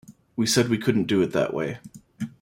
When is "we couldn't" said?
0.67-1.03